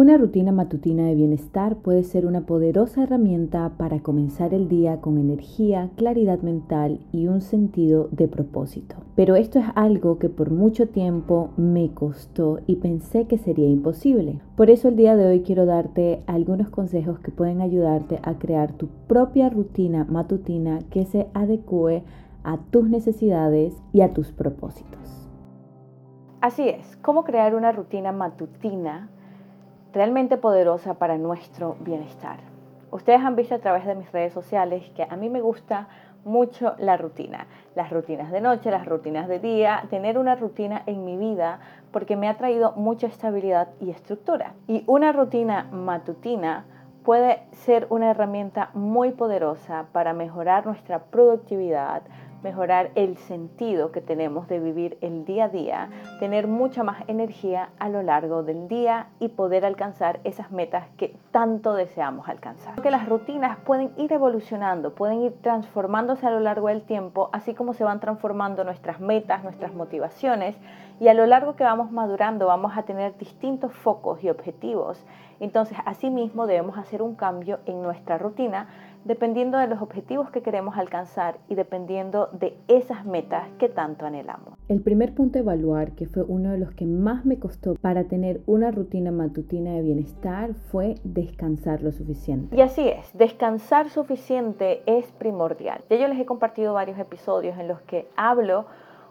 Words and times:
Una 0.00 0.16
rutina 0.16 0.50
matutina 0.50 1.04
de 1.04 1.14
bienestar 1.14 1.76
puede 1.76 2.04
ser 2.04 2.24
una 2.24 2.46
poderosa 2.46 3.02
herramienta 3.02 3.72
para 3.76 4.00
comenzar 4.00 4.54
el 4.54 4.66
día 4.66 5.02
con 5.02 5.18
energía, 5.18 5.90
claridad 5.96 6.40
mental 6.40 7.00
y 7.12 7.26
un 7.26 7.42
sentido 7.42 8.08
de 8.10 8.26
propósito. 8.26 8.96
Pero 9.14 9.36
esto 9.36 9.58
es 9.58 9.66
algo 9.74 10.18
que 10.18 10.30
por 10.30 10.50
mucho 10.50 10.88
tiempo 10.88 11.50
me 11.58 11.90
costó 11.92 12.60
y 12.66 12.76
pensé 12.76 13.26
que 13.26 13.36
sería 13.36 13.68
imposible. 13.68 14.40
Por 14.56 14.70
eso 14.70 14.88
el 14.88 14.96
día 14.96 15.16
de 15.16 15.26
hoy 15.26 15.42
quiero 15.42 15.66
darte 15.66 16.22
algunos 16.26 16.70
consejos 16.70 17.18
que 17.18 17.30
pueden 17.30 17.60
ayudarte 17.60 18.20
a 18.22 18.38
crear 18.38 18.72
tu 18.72 18.86
propia 19.06 19.50
rutina 19.50 20.06
matutina 20.08 20.78
que 20.90 21.04
se 21.04 21.26
adecue 21.34 22.04
a 22.42 22.56
tus 22.70 22.88
necesidades 22.88 23.74
y 23.92 24.00
a 24.00 24.14
tus 24.14 24.32
propósitos. 24.32 25.28
Así 26.40 26.66
es, 26.70 26.96
¿cómo 27.02 27.22
crear 27.22 27.54
una 27.54 27.70
rutina 27.70 28.12
matutina? 28.12 29.10
Realmente 29.92 30.36
poderosa 30.36 30.94
para 30.94 31.18
nuestro 31.18 31.76
bienestar. 31.80 32.38
Ustedes 32.90 33.20
han 33.20 33.36
visto 33.36 33.54
a 33.54 33.60
través 33.60 33.86
de 33.86 33.94
mis 33.94 34.10
redes 34.10 34.32
sociales 34.32 34.90
que 34.96 35.06
a 35.08 35.16
mí 35.16 35.30
me 35.30 35.40
gusta 35.40 35.88
mucho 36.24 36.74
la 36.78 36.96
rutina, 36.96 37.46
las 37.74 37.90
rutinas 37.90 38.30
de 38.30 38.40
noche, 38.40 38.70
las 38.70 38.86
rutinas 38.86 39.28
de 39.28 39.38
día, 39.38 39.84
tener 39.90 40.18
una 40.18 40.34
rutina 40.34 40.82
en 40.86 41.04
mi 41.04 41.16
vida 41.16 41.60
porque 41.92 42.16
me 42.16 42.28
ha 42.28 42.36
traído 42.36 42.72
mucha 42.72 43.06
estabilidad 43.06 43.68
y 43.80 43.90
estructura. 43.90 44.54
Y 44.66 44.84
una 44.86 45.12
rutina 45.12 45.68
matutina 45.72 46.66
puede 47.04 47.42
ser 47.52 47.86
una 47.90 48.10
herramienta 48.10 48.70
muy 48.74 49.12
poderosa 49.12 49.86
para 49.92 50.12
mejorar 50.12 50.66
nuestra 50.66 50.98
productividad, 51.04 52.02
mejorar 52.42 52.90
el 52.94 53.16
sentido 53.16 53.92
que 53.92 54.00
tenemos 54.00 54.48
de 54.48 54.60
vivir 54.60 54.98
el 55.00 55.24
día 55.24 55.44
a 55.44 55.48
día, 55.48 55.90
tener 56.18 56.46
mucha 56.46 56.82
más 56.82 57.02
energía 57.08 57.70
a 57.78 57.88
lo 57.88 58.02
largo 58.02 58.42
del 58.42 58.68
día 58.68 59.08
y 59.18 59.28
poder 59.28 59.64
alcanzar 59.64 60.20
esas 60.24 60.50
metas 60.50 60.88
que 60.96 61.16
tanto 61.30 61.74
deseamos 61.74 62.28
alcanzar. 62.28 62.74
Porque 62.74 62.90
las 62.90 63.08
rutinas 63.08 63.58
pueden 63.58 63.92
ir 63.96 64.12
evolucionando, 64.12 64.94
pueden 64.94 65.22
ir 65.22 65.34
transformándose 65.42 66.26
a 66.26 66.30
lo 66.30 66.40
largo 66.40 66.68
del 66.68 66.82
tiempo, 66.82 67.30
así 67.32 67.54
como 67.54 67.74
se 67.74 67.84
van 67.84 68.00
transformando 68.00 68.64
nuestras 68.64 69.00
metas, 69.00 69.42
nuestras 69.44 69.74
motivaciones 69.74 70.56
y 71.00 71.08
a 71.08 71.14
lo 71.14 71.26
largo 71.26 71.56
que 71.56 71.64
vamos 71.64 71.90
madurando 71.90 72.46
vamos 72.46 72.76
a 72.76 72.82
tener 72.82 73.16
distintos 73.16 73.72
focos 73.72 74.22
y 74.22 74.28
objetivos. 74.28 75.04
Entonces, 75.40 75.78
asimismo 75.86 76.46
debemos 76.46 76.76
hacer 76.76 77.00
un 77.00 77.14
cambio 77.14 77.60
en 77.64 77.80
nuestra 77.80 78.18
rutina 78.18 78.68
dependiendo 79.04 79.58
de 79.58 79.66
los 79.66 79.80
objetivos 79.80 80.30
que 80.30 80.42
queremos 80.42 80.76
alcanzar 80.76 81.38
y 81.48 81.54
dependiendo 81.54 82.28
de 82.32 82.56
esas 82.68 83.04
metas 83.04 83.48
que 83.58 83.68
tanto 83.68 84.06
anhelamos. 84.06 84.54
El 84.68 84.82
primer 84.82 85.14
punto 85.14 85.38
a 85.38 85.42
evaluar, 85.42 85.92
que 85.92 86.06
fue 86.06 86.22
uno 86.22 86.50
de 86.50 86.58
los 86.58 86.72
que 86.72 86.86
más 86.86 87.24
me 87.24 87.38
costó 87.38 87.74
para 87.74 88.04
tener 88.04 88.40
una 88.46 88.70
rutina 88.70 89.10
matutina 89.10 89.72
de 89.72 89.82
bienestar, 89.82 90.54
fue 90.54 90.96
descansar 91.04 91.82
lo 91.82 91.92
suficiente. 91.92 92.56
Y 92.56 92.60
así 92.60 92.88
es, 92.88 93.10
descansar 93.16 93.88
suficiente 93.88 94.82
es 94.86 95.10
primordial. 95.12 95.82
Ya 95.88 95.96
yo 95.96 96.08
les 96.08 96.18
he 96.18 96.26
compartido 96.26 96.74
varios 96.74 96.98
episodios 96.98 97.58
en 97.58 97.68
los 97.68 97.80
que 97.82 98.08
hablo 98.16 98.66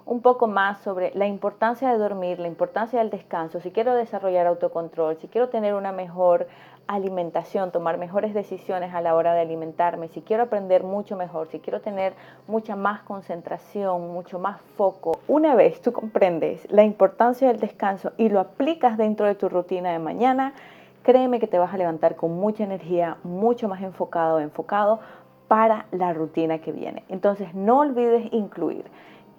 un 0.05 0.21
poco 0.21 0.47
más 0.47 0.79
sobre 0.79 1.11
la 1.13 1.27
importancia 1.27 1.91
de 1.91 1.97
dormir, 1.99 2.39
la 2.39 2.47
importancia 2.47 2.97
del 2.97 3.11
descanso, 3.11 3.59
si 3.59 3.69
quiero 3.69 3.93
desarrollar 3.93 4.47
autocontrol, 4.47 5.17
si 5.17 5.27
quiero 5.27 5.49
tener 5.49 5.75
una 5.75 5.91
mejor 5.91 6.47
alimentación, 6.89 7.71
tomar 7.71 7.99
mejores 7.99 8.33
decisiones 8.33 8.95
a 8.95 9.01
la 9.01 9.13
hora 9.13 9.35
de 9.35 9.41
alimentarme, 9.41 10.07
si 10.07 10.21
quiero 10.21 10.43
aprender 10.43 10.83
mucho 10.83 11.15
mejor, 11.15 11.47
si 11.47 11.59
quiero 11.59 11.81
tener 11.81 12.13
mucha 12.47 12.75
más 12.75 13.03
concentración, 13.03 14.11
mucho 14.11 14.39
más 14.39 14.59
foco. 14.75 15.19
Una 15.27 15.53
vez 15.53 15.81
tú 15.81 15.93
comprendes 15.93 16.65
la 16.71 16.83
importancia 16.83 17.47
del 17.47 17.59
descanso 17.59 18.13
y 18.17 18.29
lo 18.29 18.39
aplicas 18.39 18.97
dentro 18.97 19.27
de 19.27 19.35
tu 19.35 19.49
rutina 19.49 19.91
de 19.91 19.99
mañana, 19.99 20.53
créeme 21.03 21.39
que 21.39 21.45
te 21.45 21.59
vas 21.59 21.71
a 21.75 21.77
levantar 21.77 22.15
con 22.15 22.31
mucha 22.31 22.63
energía, 22.63 23.17
mucho 23.23 23.69
más 23.69 23.83
enfocado, 23.83 24.39
enfocado 24.39 24.99
para 25.47 25.85
la 25.91 26.11
rutina 26.13 26.57
que 26.57 26.71
viene. 26.71 27.03
Entonces 27.07 27.53
no 27.53 27.79
olvides 27.79 28.33
incluir 28.33 28.85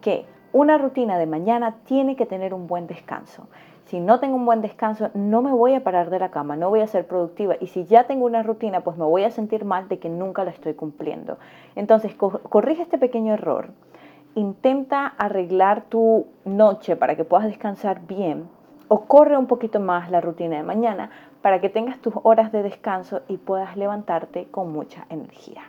que 0.00 0.25
una 0.53 0.78
rutina 0.78 1.19
de 1.19 1.27
mañana 1.27 1.78
tiene 1.84 2.15
que 2.15 2.27
tener 2.27 2.55
un 2.55 2.69
buen 2.69 2.87
descanso. 2.87 3.49
Si 3.91 3.99
no 3.99 4.21
tengo 4.21 4.37
un 4.37 4.47
buen 4.47 4.62
descanso, 4.62 5.11
no 5.15 5.43
me 5.43 5.51
voy 5.51 5.75
a 5.75 5.83
parar 5.83 6.11
de 6.11 6.21
la 6.21 6.31
cama, 6.31 6.55
no 6.55 6.71
voy 6.71 6.78
a 6.78 6.87
ser 6.87 7.09
productiva. 7.09 7.56
Y 7.59 7.67
si 7.67 7.87
ya 7.87 8.05
tengo 8.05 8.25
una 8.25 8.45
rutina, 8.45 8.83
pues 8.83 8.97
me 8.97 9.05
voy 9.05 9.25
a 9.25 9.33
sentir 9.33 9.65
mal 9.65 9.89
de 9.89 9.99
que 9.99 10.09
nunca 10.09 10.45
la 10.45 10.53
estoy 10.53 10.75
cumpliendo. 10.75 11.39
Entonces, 11.75 12.15
corrige 12.15 12.83
este 12.83 12.99
pequeño 12.99 13.34
error. 13.34 13.71
Intenta 14.37 15.09
arreglar 15.09 15.87
tu 15.89 16.28
noche 16.45 16.95
para 16.95 17.17
que 17.17 17.25
puedas 17.25 17.47
descansar 17.47 18.06
bien. 18.06 18.49
O 18.87 19.06
corre 19.06 19.37
un 19.37 19.49
poquito 19.49 19.81
más 19.81 20.09
la 20.09 20.21
rutina 20.21 20.59
de 20.59 20.62
mañana 20.62 21.11
para 21.43 21.61
que 21.61 21.69
tengas 21.69 21.99
tus 21.99 22.15
horas 22.22 22.53
de 22.53 22.62
descanso 22.62 23.22
y 23.27 23.39
puedas 23.39 23.77
levantarte 23.77 24.47
con 24.53 24.72
mucha 24.72 25.07
energía. 25.09 25.62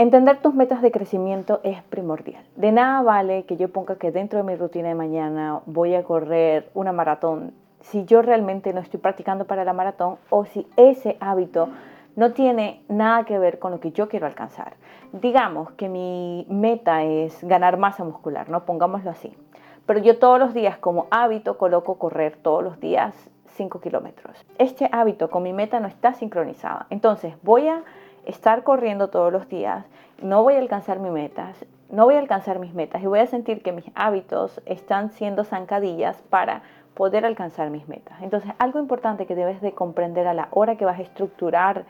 Entender 0.00 0.40
tus 0.40 0.54
metas 0.54 0.80
de 0.80 0.92
crecimiento 0.92 1.58
es 1.64 1.82
primordial. 1.82 2.44
De 2.54 2.70
nada 2.70 3.02
vale 3.02 3.42
que 3.46 3.56
yo 3.56 3.72
ponga 3.72 3.96
que 3.96 4.12
dentro 4.12 4.38
de 4.38 4.44
mi 4.44 4.54
rutina 4.54 4.86
de 4.86 4.94
mañana 4.94 5.60
voy 5.66 5.96
a 5.96 6.04
correr 6.04 6.70
una 6.74 6.92
maratón 6.92 7.52
si 7.80 8.04
yo 8.04 8.22
realmente 8.22 8.72
no 8.72 8.80
estoy 8.80 9.00
practicando 9.00 9.46
para 9.46 9.64
la 9.64 9.72
maratón 9.72 10.18
o 10.30 10.44
si 10.44 10.68
ese 10.76 11.16
hábito 11.18 11.68
no 12.14 12.32
tiene 12.32 12.80
nada 12.88 13.24
que 13.24 13.40
ver 13.40 13.58
con 13.58 13.72
lo 13.72 13.80
que 13.80 13.90
yo 13.90 14.08
quiero 14.08 14.26
alcanzar. 14.26 14.74
Digamos 15.10 15.72
que 15.72 15.88
mi 15.88 16.46
meta 16.48 17.02
es 17.02 17.42
ganar 17.42 17.76
masa 17.76 18.04
muscular, 18.04 18.48
¿no? 18.50 18.66
Pongámoslo 18.66 19.10
así. 19.10 19.36
Pero 19.84 19.98
yo 19.98 20.20
todos 20.20 20.38
los 20.38 20.54
días 20.54 20.78
como 20.78 21.08
hábito 21.10 21.58
coloco 21.58 21.98
correr 21.98 22.36
todos 22.40 22.62
los 22.62 22.78
días 22.78 23.16
5 23.56 23.80
kilómetros. 23.80 24.46
Este 24.58 24.88
hábito 24.92 25.28
con 25.28 25.42
mi 25.42 25.52
meta 25.52 25.80
no 25.80 25.88
está 25.88 26.14
sincronizado. 26.14 26.86
Entonces 26.88 27.34
voy 27.42 27.66
a 27.66 27.82
estar 28.28 28.62
corriendo 28.62 29.08
todos 29.08 29.32
los 29.32 29.48
días, 29.48 29.84
no 30.22 30.42
voy 30.42 30.54
a 30.54 30.58
alcanzar 30.58 31.00
mis 31.00 31.10
metas, 31.10 31.56
no 31.90 32.04
voy 32.04 32.14
a 32.14 32.18
alcanzar 32.18 32.58
mis 32.58 32.74
metas 32.74 33.02
y 33.02 33.06
voy 33.06 33.20
a 33.20 33.26
sentir 33.26 33.62
que 33.62 33.72
mis 33.72 33.86
hábitos 33.94 34.60
están 34.66 35.10
siendo 35.10 35.44
zancadillas 35.44 36.20
para 36.28 36.62
poder 36.94 37.24
alcanzar 37.24 37.70
mis 37.70 37.88
metas. 37.88 38.20
Entonces, 38.20 38.52
algo 38.58 38.78
importante 38.78 39.26
que 39.26 39.34
debes 39.34 39.60
de 39.62 39.72
comprender 39.72 40.26
a 40.26 40.34
la 40.34 40.48
hora 40.50 40.76
que 40.76 40.84
vas 40.84 40.98
a 40.98 41.02
estructurar 41.02 41.84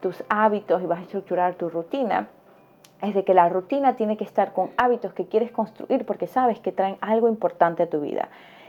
tus 0.00 0.24
hábitos 0.28 0.82
y 0.82 0.86
vas 0.86 1.00
a 1.00 1.02
estructurar 1.02 1.54
tu 1.54 1.68
rutina 1.68 2.28
es 3.02 3.14
de 3.14 3.24
que 3.24 3.34
la 3.34 3.48
rutina 3.50 3.96
tiene 3.96 4.16
que 4.16 4.24
estar 4.24 4.52
con 4.54 4.70
hábitos 4.78 5.12
que 5.12 5.26
quieres 5.26 5.50
construir 5.50 6.06
porque 6.06 6.26
sabes 6.26 6.60
que 6.60 6.72
traen 6.72 6.96
algo 7.02 7.28
importante 7.28 7.82
a 7.82 7.90
tu 7.90 8.00
vida 8.00 8.28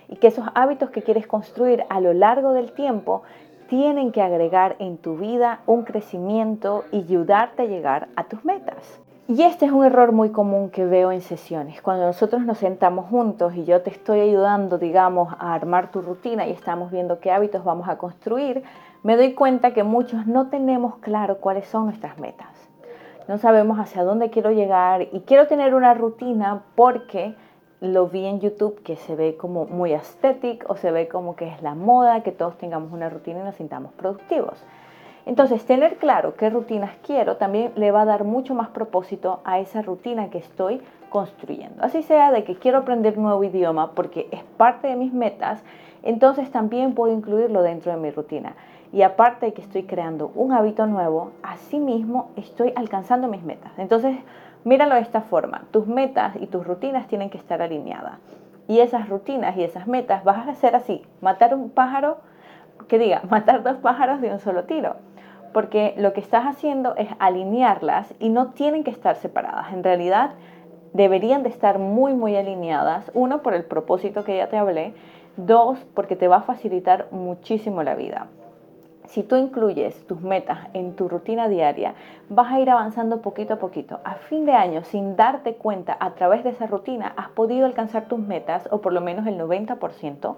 y 0.10 0.18
que 0.18 0.28
esos 0.28 0.46
hábitos 0.56 0.90
que 0.90 1.02
quieres 1.02 1.28
construir 1.28 1.86
a 1.90 2.02
lo 2.02 2.14
largo 2.14 2.52
del 2.52 2.74
tiempo 2.74 3.24
tienen 3.68 4.12
que 4.12 4.22
agregar 4.22 4.76
en 4.80 4.98
tu 4.98 5.18
vida 5.18 5.62
un 5.66 5.84
crecimiento 5.84 6.86
y 6.92 7.00
ayudarte 7.00 7.64
a 7.64 7.66
llegar 7.66 8.08
a 8.16 8.26
tus 8.26 8.44
metas. 8.46 9.00
Y 9.28 9.42
este 9.42 9.66
es 9.66 9.72
un 9.72 9.84
error 9.84 10.12
muy 10.12 10.30
común 10.30 10.70
que 10.70 10.86
veo 10.86 11.12
en 11.12 11.22
sesiones. 11.22 11.82
Cuando 11.82 12.06
nosotros 12.06 12.44
nos 12.44 12.60
sentamos 12.60 13.10
juntos 13.10 13.56
y 13.56 13.66
yo 13.66 13.82
te 13.82 13.90
estoy 13.90 14.20
ayudando, 14.20 14.78
digamos, 14.78 15.34
a 15.40 15.56
armar 15.56 15.90
tu 15.90 16.02
rutina 16.02 16.48
y 16.48 16.52
estamos 16.52 16.92
viendo 16.92 17.20
qué 17.20 17.32
hábitos 17.32 17.64
vamos 17.64 17.90
a 17.90 17.98
construir, 17.98 18.64
me 19.02 19.18
doy 19.18 19.34
cuenta 19.34 19.74
que 19.74 19.84
muchos 19.84 20.28
no 20.28 20.50
tenemos 20.50 20.98
claro 20.98 21.40
cuáles 21.40 21.68
son 21.68 21.86
nuestras 21.86 22.20
metas. 22.20 22.50
No 23.28 23.40
sabemos 23.40 23.80
hacia 23.80 24.04
dónde 24.04 24.30
quiero 24.30 24.52
llegar 24.52 25.08
y 25.12 25.22
quiero 25.22 25.48
tener 25.48 25.74
una 25.74 25.96
rutina 25.96 26.62
porque 26.76 27.36
lo 27.86 28.08
vi 28.08 28.26
en 28.26 28.40
YouTube 28.40 28.82
que 28.84 28.96
se 28.96 29.16
ve 29.16 29.38
como 29.38 29.66
muy 29.66 29.94
estético 29.94 30.74
o 30.74 30.76
se 30.76 30.92
ve 30.92 31.08
como 31.08 31.36
que 31.36 31.48
es 31.48 31.62
la 31.62 31.76
moda, 31.76 32.24
que 32.24 32.32
todos 32.32 32.58
tengamos 32.58 32.92
una 32.92 33.10
rutina 33.10 33.40
y 33.40 33.44
nos 33.44 33.56
sintamos 33.56 33.94
productivos. 33.94 34.64
Entonces, 35.26 35.66
tener 35.66 35.98
claro 35.98 36.36
qué 36.36 36.50
rutinas 36.50 36.92
quiero 37.06 37.38
también 37.38 37.72
le 37.76 37.92
va 37.92 38.02
a 38.02 38.06
dar 38.06 38.24
mucho 38.24 38.54
más 38.54 38.70
propósito 38.70 39.40
a 39.44 39.60
esa 39.60 39.82
rutina 39.82 40.30
que 40.30 40.38
estoy 40.38 40.82
construyendo. 41.10 41.84
Así 41.84 42.04
sea 42.04 42.32
de 42.32 42.44
que 42.44 42.56
quiero 42.56 42.80
aprender 42.80 43.18
un 43.18 43.24
nuevo 43.24 43.44
idioma 43.44 43.92
porque 43.92 44.28
es 44.32 44.44
parte 44.58 44.88
de 44.88 44.96
mis 44.96 45.14
metas, 45.14 45.64
entonces 46.04 46.52
también 46.52 46.94
puedo 46.94 47.14
incluirlo 47.14 47.64
dentro 47.64 47.92
de 47.92 47.98
mi 47.98 48.12
rutina. 48.12 48.56
Y 48.94 49.02
aparte 49.02 49.48
de 49.48 49.54
que 49.54 49.62
estoy 49.62 49.84
creando 49.84 50.32
un 50.36 50.54
hábito 50.54 50.86
nuevo, 50.86 51.32
asimismo 51.42 52.30
estoy 52.36 52.72
alcanzando 52.76 53.28
mis 53.28 53.44
metas. 53.44 53.72
Entonces, 53.78 54.16
Míralo 54.66 54.96
de 54.96 55.02
esta 55.02 55.22
forma, 55.22 55.66
tus 55.70 55.86
metas 55.86 56.36
y 56.40 56.48
tus 56.48 56.66
rutinas 56.66 57.06
tienen 57.06 57.30
que 57.30 57.38
estar 57.38 57.62
alineadas. 57.62 58.18
Y 58.68 58.80
esas 58.80 59.08
rutinas 59.10 59.56
y 59.58 59.64
esas 59.64 59.86
metas 59.86 60.24
vas 60.24 60.48
a 60.48 60.50
hacer 60.50 60.76
así, 60.76 61.04
matar 61.22 61.54
un 61.54 61.70
pájaro, 61.70 62.18
que 62.88 62.98
diga, 62.98 63.22
matar 63.30 63.62
dos 63.62 63.78
pájaros 63.78 64.22
de 64.22 64.32
un 64.32 64.40
solo 64.40 64.64
tiro. 64.64 64.96
Porque 65.54 65.94
lo 65.98 66.14
que 66.14 66.20
estás 66.20 66.46
haciendo 66.46 66.96
es 66.96 67.08
alinearlas 67.20 68.16
y 68.20 68.30
no 68.30 68.54
tienen 68.54 68.84
que 68.84 68.90
estar 68.90 69.18
separadas. 69.18 69.72
En 69.72 69.84
realidad 69.84 70.32
deberían 70.94 71.44
de 71.44 71.50
estar 71.50 71.78
muy, 71.78 72.16
muy 72.16 72.36
alineadas. 72.36 73.12
Uno, 73.14 73.44
por 73.44 73.54
el 73.54 73.66
propósito 73.66 74.24
que 74.24 74.38
ya 74.38 74.50
te 74.50 74.58
hablé. 74.58 74.96
Dos, 75.38 75.78
porque 75.94 76.16
te 76.16 76.28
va 76.28 76.38
a 76.38 76.42
facilitar 76.42 77.08
muchísimo 77.12 77.84
la 77.84 77.94
vida 77.94 78.30
si 79.08 79.24
tú 79.24 79.36
incluyes 79.36 80.06
tus 80.08 80.22
metas 80.22 80.60
en 80.74 80.96
tu 80.96 81.08
rutina 81.08 81.48
diaria, 81.48 81.96
vas 82.30 82.52
a 82.52 82.60
ir 82.60 82.70
avanzando 82.70 83.22
poquito 83.22 83.56
a 83.56 83.60
poquito. 83.60 84.00
A 84.04 84.16
fin 84.16 84.46
de 84.46 84.54
año, 84.54 84.84
sin 84.84 85.16
darte 85.16 85.56
cuenta, 85.56 85.98
a 86.00 86.16
través 86.16 86.44
de 86.44 86.52
esa 86.52 86.68
rutina, 86.68 87.14
has 87.18 87.30
podido 87.30 87.66
alcanzar 87.66 88.08
tus 88.08 88.20
metas 88.20 88.68
o 88.72 88.82
por 88.82 88.94
lo 88.94 89.02
menos 89.02 89.28
el 89.28 89.38
90% 89.38 90.36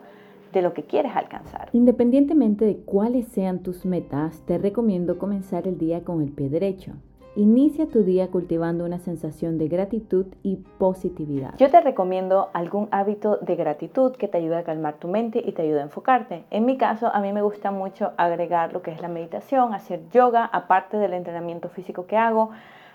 de 0.53 0.61
lo 0.61 0.73
que 0.73 0.83
quieres 0.83 1.15
alcanzar. 1.15 1.69
Independientemente 1.73 2.65
de 2.65 2.77
cuáles 2.77 3.27
sean 3.27 3.59
tus 3.59 3.85
metas, 3.85 4.41
te 4.45 4.57
recomiendo 4.57 5.17
comenzar 5.17 5.67
el 5.67 5.77
día 5.77 6.03
con 6.03 6.21
el 6.21 6.31
pie 6.31 6.49
derecho. 6.49 6.93
Inicia 7.37 7.85
tu 7.85 8.03
día 8.03 8.29
cultivando 8.31 8.83
una 8.83 8.97
sensación 8.97 9.59
de 9.59 9.67
gratitud 9.67 10.25
y 10.41 10.55
positividad. 10.79 11.53
Yo 11.59 11.69
te 11.69 11.79
recomiendo 11.81 12.49
algún 12.51 12.87
hábito 12.89 13.37
de 13.37 13.55
gratitud 13.55 14.15
que 14.15 14.27
te 14.27 14.39
ayude 14.39 14.57
a 14.57 14.63
calmar 14.63 14.95
tu 14.95 15.07
mente 15.07 15.43
y 15.45 15.51
te 15.51 15.61
ayude 15.61 15.81
a 15.81 15.83
enfocarte. 15.83 16.45
En 16.49 16.65
mi 16.65 16.77
caso, 16.77 17.13
a 17.13 17.19
mí 17.19 17.31
me 17.33 17.43
gusta 17.43 17.69
mucho 17.69 18.13
agregar 18.17 18.73
lo 18.73 18.81
que 18.81 18.89
es 18.89 19.03
la 19.03 19.07
meditación, 19.07 19.75
hacer 19.75 20.09
yoga, 20.09 20.45
aparte 20.45 20.97
del 20.97 21.13
entrenamiento 21.13 21.69
físico 21.69 22.07
que 22.07 22.17
hago, 22.17 22.49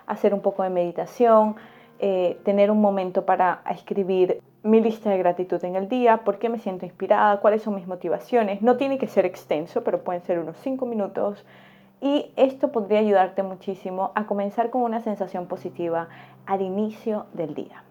hacer 0.09 0.35
un 0.35 0.41
poco 0.41 0.65
de 0.65 0.71
meditación, 0.71 1.55
eh, 2.01 2.37
tener 2.43 2.73
un 2.73 2.81
momento 2.81 3.25
para 3.25 3.63
escribir 3.71 4.43
mi 4.65 4.81
lista 4.81 5.11
de 5.11 5.19
gratitud 5.19 5.65
en 5.65 5.77
el 5.77 5.89
día, 5.89 6.25
por 6.25 6.41
qué 6.41 6.49
me 6.49 6.59
siento 6.59 6.85
inspirada, 6.85 7.39
cuáles 7.39 7.63
son 7.63 7.77
mis 7.77 7.87
motivaciones. 7.87 8.61
No 8.61 8.77
tiene 8.77 8.99
que 8.99 9.07
ser 9.07 9.25
extenso, 9.25 9.85
pero 9.85 10.03
pueden 10.03 10.23
ser 10.23 10.41
unos 10.41 10.57
5 10.57 10.85
minutos 10.85 11.45
y 12.03 12.33
esto 12.35 12.73
podría 12.73 12.99
ayudarte 12.99 13.45
muchísimo 13.45 14.11
a 14.17 14.27
comenzar 14.27 14.71
con 14.71 14.83
una 14.83 15.01
sensación 15.01 15.47
positiva 15.47 16.09
al 16.47 16.61
inicio 16.61 17.27
del 17.33 17.55
día. 17.55 17.85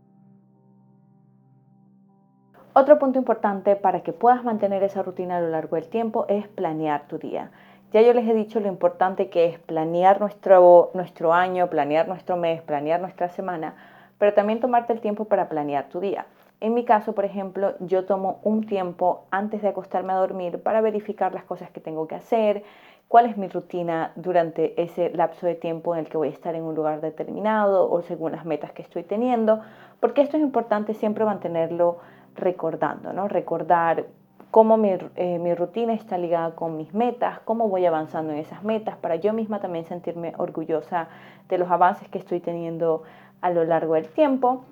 Otro 2.74 3.00
punto 3.00 3.18
importante 3.18 3.78
para 3.78 4.02
que 4.02 4.12
puedas 4.12 4.44
mantener 4.44 4.84
esa 4.84 5.02
rutina 5.02 5.38
a 5.38 5.42
lo 5.42 5.48
largo 5.48 5.78
del 5.78 5.88
tiempo 5.88 6.26
es 6.28 6.46
planear 6.50 7.08
tu 7.08 7.18
día. 7.18 7.52
Ya 7.94 8.02
yo 8.02 8.14
les 8.14 8.28
he 8.28 8.34
dicho 8.34 8.60
lo 8.60 8.68
importante 8.68 9.30
que 9.30 9.46
es 9.46 9.60
planear 9.60 10.20
nuestro, 10.20 11.34
año, 11.34 11.70
planear 11.70 12.08
nuestro 12.10 12.36
mes, 12.36 12.62
planear 12.62 13.00
nuestra 13.00 13.30
semana, 13.30 13.76
pero 14.18 14.34
también 14.34 14.60
tomarte 14.60 14.92
el 14.92 15.00
tiempo 15.00 15.26
para 15.26 15.48
planear 15.48 15.88
tu 15.88 16.02
día. 16.02 16.26
En 16.60 16.74
mi 16.74 16.86
caso, 16.86 17.14
por 17.14 17.26
ejemplo, 17.26 17.76
yo 17.80 18.06
tomo 18.06 18.40
un 18.44 18.66
tiempo 18.66 19.26
antes 19.32 19.62
de 19.62 19.70
acostarme 19.70 20.14
a 20.14 20.18
dormir 20.18 20.62
para 20.62 20.80
verificar 20.80 21.34
las 21.34 21.44
cosas 21.44 21.72
que 21.72 21.82
tengo 21.82 22.08
que 22.08 22.16
hacer, 22.16 22.64
cuál 23.12 23.26
es 23.26 23.36
mi 23.36 23.50
rutina 23.50 24.14
durante 24.16 24.82
ese 24.82 25.10
lapso 25.10 25.46
de 25.46 25.56
tiempo 25.56 25.94
en 25.94 26.00
el 26.00 26.08
que 26.08 26.16
voy 26.16 26.30
a 26.30 26.32
estar 26.32 26.56
en 26.56 26.64
un 26.64 26.76
lugar 26.76 27.02
determinado 27.02 27.92
o 27.92 28.02
según 28.04 28.32
las 28.32 28.46
metas 28.46 28.72
que 28.72 28.82
estoy 28.82 29.04
teniendo, 29.04 29.60
porque 30.00 30.22
esto 30.22 30.38
es 30.38 30.44
importante 30.44 30.94
siempre 30.94 31.26
mantenerlo 31.26 31.98
recordando, 32.36 33.12
¿no? 33.12 33.28
Recordar 33.28 34.06
cómo 34.50 34.78
mi, 34.78 34.96
eh, 35.18 35.40
mi, 35.40 35.54
rutina 35.54 35.92
está 35.92 36.18
ligada 36.18 36.56
con 36.56 36.78
mis 36.78 36.94
metas, 36.94 37.40
cómo 37.44 37.68
voy 37.68 37.86
avanzando 37.86 38.32
en 38.32 38.40
esas 38.40 38.64
metas, 38.64 38.96
para 38.96 39.18
yo 39.18 39.34
misma 39.34 39.60
también 39.60 39.84
sentirme 39.84 40.34
orgullosa 40.38 41.10
de 41.50 41.58
los 41.58 41.70
avances 41.70 42.08
que 42.08 42.18
estoy 42.18 42.40
teniendo 42.40 43.04
a 43.42 43.50
lo 43.50 43.66
largo 43.66 43.96
del 43.96 44.08
tiempo. 44.08 44.64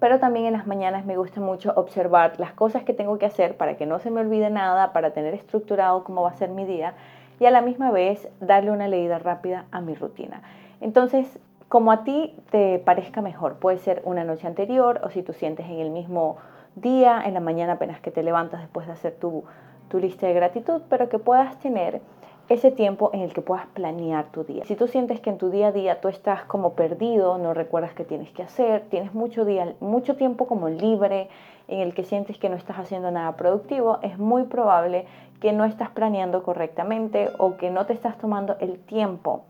Pero 0.00 0.18
también 0.18 0.46
en 0.46 0.54
las 0.54 0.66
mañanas 0.66 1.04
me 1.04 1.18
gusta 1.18 1.42
mucho 1.42 1.74
observar 1.76 2.40
las 2.40 2.52
cosas 2.52 2.84
que 2.84 2.94
tengo 2.94 3.18
que 3.18 3.26
hacer 3.26 3.58
para 3.58 3.76
que 3.76 3.84
no 3.84 3.98
se 3.98 4.10
me 4.10 4.22
olvide 4.22 4.48
nada, 4.48 4.94
para 4.94 5.12
tener 5.12 5.34
estructurado 5.34 6.02
cómo 6.02 6.22
va 6.22 6.30
a 6.30 6.34
ser 6.34 6.48
mi 6.48 6.64
día 6.64 6.94
y 7.40 7.46
a 7.46 7.50
la 7.50 7.60
misma 7.60 7.90
vez 7.90 8.28
darle 8.40 8.70
una 8.70 8.88
leída 8.88 9.18
rápida 9.18 9.66
a 9.70 9.80
mi 9.80 9.94
rutina. 9.94 10.42
Entonces, 10.80 11.38
como 11.68 11.92
a 11.92 12.04
ti 12.04 12.34
te 12.50 12.78
parezca 12.78 13.20
mejor, 13.20 13.56
puede 13.56 13.78
ser 13.78 14.02
una 14.04 14.24
noche 14.24 14.46
anterior 14.46 15.00
o 15.04 15.10
si 15.10 15.22
tú 15.22 15.32
sientes 15.32 15.66
en 15.66 15.80
el 15.80 15.90
mismo 15.90 16.36
día, 16.76 17.22
en 17.24 17.34
la 17.34 17.40
mañana 17.40 17.74
apenas 17.74 18.00
que 18.00 18.10
te 18.10 18.22
levantas 18.22 18.60
después 18.60 18.86
de 18.86 18.92
hacer 18.92 19.14
tu, 19.14 19.44
tu 19.88 19.98
lista 19.98 20.26
de 20.26 20.34
gratitud, 20.34 20.82
pero 20.88 21.08
que 21.08 21.18
puedas 21.18 21.58
tener 21.58 22.00
ese 22.48 22.70
tiempo 22.70 23.10
en 23.12 23.20
el 23.20 23.34
que 23.34 23.42
puedas 23.42 23.66
planear 23.66 24.30
tu 24.32 24.42
día. 24.44 24.64
Si 24.64 24.74
tú 24.74 24.88
sientes 24.88 25.20
que 25.20 25.28
en 25.28 25.38
tu 25.38 25.50
día 25.50 25.68
a 25.68 25.72
día 25.72 26.00
tú 26.00 26.08
estás 26.08 26.44
como 26.44 26.72
perdido, 26.72 27.36
no 27.36 27.52
recuerdas 27.52 27.92
qué 27.92 28.04
tienes 28.04 28.30
que 28.30 28.42
hacer, 28.42 28.84
tienes 28.88 29.12
mucho, 29.12 29.44
día, 29.44 29.74
mucho 29.80 30.16
tiempo 30.16 30.46
como 30.46 30.68
libre 30.68 31.28
en 31.68 31.80
el 31.80 31.92
que 31.92 32.04
sientes 32.04 32.38
que 32.38 32.48
no 32.48 32.56
estás 32.56 32.78
haciendo 32.78 33.10
nada 33.10 33.36
productivo, 33.36 33.98
es 34.02 34.18
muy 34.18 34.44
probable 34.44 35.04
que 35.40 35.52
no 35.52 35.64
estás 35.64 35.90
planeando 35.90 36.42
correctamente 36.42 37.30
o 37.38 37.56
que 37.58 37.70
no 37.70 37.84
te 37.84 37.92
estás 37.92 38.16
tomando 38.16 38.56
el 38.60 38.78
tiempo 38.78 39.44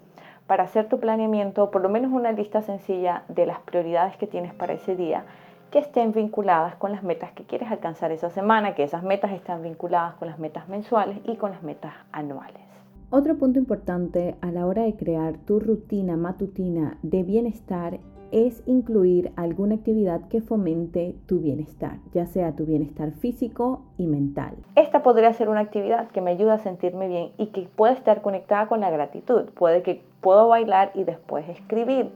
para 0.48 0.64
hacer 0.64 0.88
tu 0.88 0.98
planeamiento, 0.98 1.70
por 1.70 1.82
lo 1.82 1.88
menos 1.88 2.10
una 2.10 2.32
lista 2.32 2.62
sencilla 2.62 3.22
de 3.28 3.46
las 3.46 3.60
prioridades 3.60 4.16
que 4.16 4.26
tienes 4.26 4.54
para 4.54 4.72
ese 4.72 4.96
día, 4.96 5.24
que 5.70 5.78
estén 5.78 6.12
vinculadas 6.12 6.74
con 6.76 6.90
las 6.90 7.02
metas 7.02 7.30
que 7.32 7.44
quieres 7.44 7.70
alcanzar 7.70 8.10
esa 8.10 8.30
semana, 8.30 8.74
que 8.74 8.82
esas 8.82 9.02
metas 9.02 9.30
están 9.32 9.62
vinculadas 9.62 10.14
con 10.14 10.26
las 10.26 10.38
metas 10.38 10.68
mensuales 10.68 11.18
y 11.24 11.36
con 11.36 11.52
las 11.52 11.62
metas 11.62 11.92
anuales. 12.12 12.67
Otro 13.10 13.38
punto 13.38 13.58
importante 13.58 14.37
a 14.43 14.50
la 14.50 14.66
hora 14.66 14.82
de 14.82 14.94
crear 14.94 15.38
tu 15.38 15.60
rutina 15.60 16.19
matutina 16.19 16.99
de 17.00 17.22
bienestar 17.22 18.00
es 18.32 18.62
incluir 18.66 19.32
alguna 19.34 19.76
actividad 19.76 20.28
que 20.28 20.43
fomente 20.43 21.16
tu 21.25 21.40
bienestar, 21.40 22.00
ya 22.12 22.26
sea 22.26 22.55
tu 22.55 22.66
bienestar 22.66 23.12
físico 23.12 23.81
y 23.96 24.06
mental. 24.06 24.58
Esta 24.75 25.02
podría 25.02 25.32
ser 25.32 25.49
una 25.49 25.60
actividad 25.60 26.08
que 26.08 26.20
me 26.20 26.32
ayuda 26.32 26.55
a 26.55 26.58
sentirme 26.58 27.08
bien 27.08 27.32
y 27.38 27.46
que 27.46 27.62
puede 27.75 27.94
estar 27.94 28.20
conectada 28.20 28.66
con 28.66 28.81
la 28.81 28.90
gratitud. 28.90 29.46
Puede 29.54 29.82
que 29.82 30.02
puedo 30.20 30.49
bailar 30.49 30.90
y 30.94 31.04
después 31.04 31.49
escribir, 31.49 32.11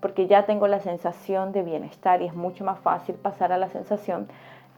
porque 0.00 0.26
ya 0.26 0.44
tengo 0.44 0.68
la 0.68 0.80
sensación 0.80 1.52
de 1.52 1.62
bienestar 1.62 2.20
y 2.20 2.26
es 2.26 2.34
mucho 2.34 2.64
más 2.64 2.80
fácil 2.80 3.14
pasar 3.14 3.50
a 3.50 3.56
la 3.56 3.70
sensación 3.70 4.28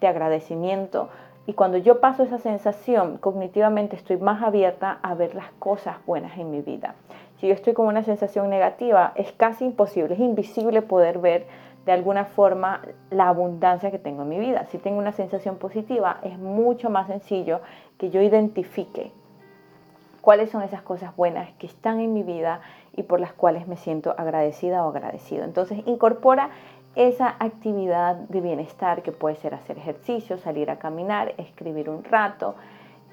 de 0.01 0.07
agradecimiento. 0.07 1.09
Y 1.47 1.53
cuando 1.53 1.79
yo 1.79 2.01
paso 2.01 2.25
esa 2.25 2.39
sensación, 2.39 3.19
cognitivamente 3.19 3.95
estoy 3.95 4.17
más 4.17 4.43
abierta 4.43 4.99
a 5.03 5.15
ver 5.15 5.35
las 5.35 5.51
cosas 5.59 5.97
buenas 6.05 6.37
en 6.39 6.51
mi 6.51 6.61
vida. 6.61 6.97
Si 7.39 7.47
yo 7.47 7.55
estoy 7.55 7.73
con 7.73 7.87
una 7.87 8.03
sensación 8.03 8.51
negativa, 8.51 9.13
es 9.15 9.31
casi 9.33 9.65
imposible, 9.65 10.15
es 10.15 10.21
invisible 10.21 10.83
poder 10.83 11.19
ver 11.19 11.47
de 11.85 11.93
alguna 11.93 12.25
forma 12.25 12.83
la 13.11 13.29
abundancia 13.29 13.93
que 13.93 13.99
tengo 13.99 14.23
en 14.23 14.29
mi 14.29 14.39
vida. 14.41 14.67
Si 14.67 14.79
tengo 14.79 14.99
una 14.99 15.13
sensación 15.13 15.57
positiva, 15.57 16.19
es 16.25 16.37
mucho 16.37 16.91
más 16.91 17.07
sencillo 17.07 17.61
que 17.97 18.11
yo 18.11 18.21
identifique 18.21 19.13
cuáles 20.27 20.51
son 20.51 20.63
esas 20.63 20.83
cosas 20.83 21.15
buenas 21.15 21.53
que 21.53 21.69
están 21.69 22.01
en 22.01 22.13
mi 22.13 22.25
vida 22.25 22.61
y 22.97 23.05
por 23.05 23.21
las 23.21 23.33
cuales 23.33 23.69
me 23.69 23.77
siento 23.77 24.13
agradecida 24.19 24.85
o 24.85 24.89
agradecido. 24.89 25.45
Entonces 25.45 25.87
incorpora 25.87 26.51
esa 26.97 27.37
actividad 27.39 28.17
de 28.17 28.41
bienestar 28.41 29.03
que 29.03 29.13
puede 29.13 29.37
ser 29.37 29.55
hacer 29.55 29.79
ejercicio, 29.79 30.39
salir 30.39 30.71
a 30.71 30.79
caminar, 30.79 31.35
escribir 31.39 31.89
un 31.89 32.03
rato, 32.03 32.57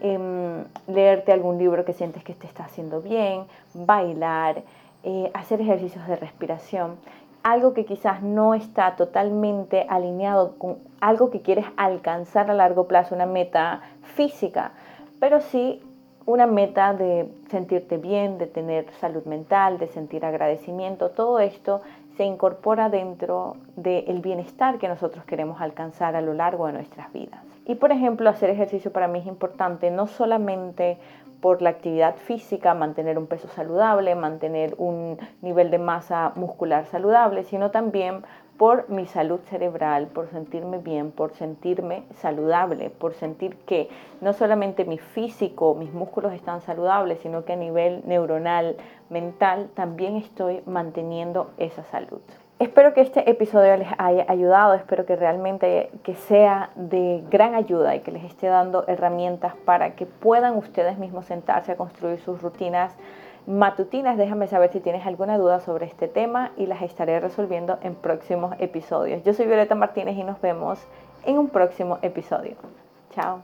Em, 0.05 0.65
leerte 0.87 1.31
algún 1.31 1.57
libro 1.57 1.85
que 1.85 1.93
sientes 1.93 2.25
que 2.25 2.33
te 2.33 2.45
está 2.45 2.65
haciendo 2.65 3.01
bien, 3.01 3.45
bailar, 3.73 4.63
eh, 5.03 5.31
hacer 5.33 5.61
ejercicios 5.61 6.05
de 6.07 6.17
respiración, 6.17 6.97
algo 7.41 7.73
que 7.73 7.85
quizás 7.85 8.21
no 8.21 8.53
está 8.53 8.97
totalmente 8.97 9.85
alineado 9.87 10.57
con 10.57 10.79
algo 10.99 11.29
que 11.29 11.41
quieres 11.41 11.65
alcanzar 11.77 12.51
a 12.51 12.53
largo 12.53 12.85
plazo, 12.85 13.15
una 13.15 13.25
meta 13.25 13.79
física, 14.01 14.73
pero 15.21 15.39
sí 15.39 15.81
una 16.25 16.47
meta 16.47 16.93
de 16.93 17.29
sentirte 17.49 17.97
bien, 17.97 18.37
de 18.37 18.47
tener 18.47 18.91
salud 18.99 19.25
mental, 19.25 19.77
de 19.77 19.87
sentir 19.87 20.25
agradecimiento, 20.25 21.09
todo 21.09 21.39
esto 21.39 21.81
se 22.17 22.23
incorpora 22.23 22.89
dentro 22.89 23.57
del 23.75 24.19
bienestar 24.21 24.77
que 24.77 24.87
nosotros 24.87 25.25
queremos 25.25 25.59
alcanzar 25.61 26.15
a 26.15 26.21
lo 26.21 26.33
largo 26.33 26.67
de 26.67 26.73
nuestras 26.73 27.11
vidas. 27.11 27.41
Y 27.65 27.75
por 27.75 27.91
ejemplo, 27.91 28.29
hacer 28.29 28.49
ejercicio 28.49 28.91
para 28.91 29.07
mí 29.07 29.19
es 29.19 29.25
importante 29.25 29.89
no 29.89 30.07
solamente 30.07 30.97
por 31.41 31.61
la 31.61 31.71
actividad 31.71 32.15
física, 32.15 32.73
mantener 32.73 33.17
un 33.17 33.27
peso 33.27 33.49
saludable, 33.49 34.15
mantener 34.15 34.75
un 34.77 35.17
nivel 35.41 35.71
de 35.71 35.77
masa 35.77 36.31
muscular 36.35 36.85
saludable, 36.85 37.43
sino 37.43 37.69
también 37.69 38.23
por 38.63 38.89
mi 38.89 39.05
salud 39.05 39.41
cerebral, 39.49 40.07
por 40.07 40.29
sentirme 40.29 40.77
bien, 40.77 41.11
por 41.11 41.33
sentirme 41.33 42.03
saludable, 42.15 42.89
por 42.91 43.13
sentir 43.13 43.57
que 43.65 43.89
no 44.21 44.31
solamente 44.31 44.85
mi 44.85 44.99
físico, 44.99 45.75
mis 45.75 45.91
músculos 45.91 46.31
están 46.31 46.61
saludables, 46.61 47.19
sino 47.19 47.43
que 47.43 47.51
a 47.51 47.55
nivel 47.57 48.03
neuronal, 48.05 48.77
mental, 49.09 49.69
también 49.73 50.15
estoy 50.15 50.61
manteniendo 50.65 51.51
esa 51.57 51.83
salud. 51.83 52.21
Espero 52.57 52.93
que 52.93 53.01
este 53.01 53.29
episodio 53.29 53.75
les 53.75 53.89
haya 53.97 54.25
ayudado, 54.29 54.75
espero 54.75 55.05
que 55.05 55.17
realmente 55.17 55.91
que 56.03 56.15
sea 56.15 56.69
de 56.75 57.21
gran 57.29 57.55
ayuda 57.55 57.97
y 57.97 57.99
que 57.99 58.13
les 58.13 58.23
esté 58.23 58.47
dando 58.47 58.85
herramientas 58.87 59.55
para 59.65 59.95
que 59.95 60.05
puedan 60.05 60.55
ustedes 60.55 60.97
mismos 60.97 61.25
sentarse 61.25 61.73
a 61.73 61.75
construir 61.75 62.21
sus 62.21 62.41
rutinas 62.41 62.95
matutinas. 63.47 64.17
Déjame 64.17 64.47
saber 64.47 64.71
si 64.71 64.79
tienes 64.79 65.05
alguna 65.05 65.37
duda 65.37 65.59
sobre 65.59 65.85
este 65.85 66.07
tema 66.07 66.51
y 66.57 66.65
las 66.65 66.81
estaré 66.81 67.19
resolviendo 67.19 67.77
en 67.81 67.95
próximos 67.95 68.55
episodios. 68.59 69.23
Yo 69.23 69.33
soy 69.33 69.45
Violeta 69.47 69.75
Martínez 69.75 70.17
y 70.17 70.23
nos 70.23 70.39
vemos 70.41 70.79
en 71.25 71.37
un 71.37 71.49
próximo 71.49 71.99
episodio. 72.01 72.55
Chao. 73.11 73.31